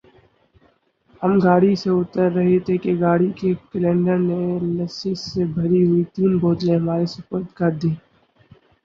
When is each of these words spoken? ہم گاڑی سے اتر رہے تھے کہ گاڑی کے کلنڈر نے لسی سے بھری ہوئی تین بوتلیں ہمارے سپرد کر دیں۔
ہم 1.21 1.31
گاڑی 1.43 1.73
سے 1.81 1.89
اتر 1.91 2.27
رہے 2.35 2.57
تھے 2.65 2.75
کہ 2.83 2.91
گاڑی 2.99 3.29
کے 3.39 3.49
کلنڈر 3.71 4.17
نے 4.21 4.41
لسی 4.77 5.13
سے 5.25 5.41
بھری 5.55 5.81
ہوئی 5.87 6.03
تین 6.13 6.31
بوتلیں 6.41 6.77
ہمارے 6.77 7.05
سپرد 7.15 7.47
کر 7.57 7.71
دیں۔ 7.81 7.95